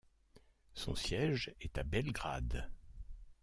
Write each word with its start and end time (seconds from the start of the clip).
Son 0.73 0.95
siège 0.95 1.53
est 1.59 1.77
à 1.77 1.83
Belgrade. 1.83 2.71